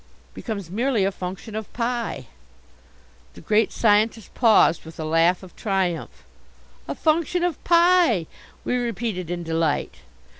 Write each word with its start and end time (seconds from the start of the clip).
"Becomes 0.33 0.71
merely 0.71 1.05
a 1.05 1.11
function 1.11 1.55
of 1.55 1.71
pi!" 1.73 2.25
The 3.35 3.41
Great 3.41 3.71
Scientist 3.71 4.33
paused 4.33 4.83
with 4.83 4.99
a 4.99 5.05
laugh 5.05 5.43
of 5.43 5.55
triumph. 5.55 6.23
"A 6.87 6.95
function 6.95 7.43
of 7.43 7.63
pi!" 7.63 8.25
we 8.65 8.77
repeated 8.77 9.29
in 9.29 9.43
delight. 9.43 9.97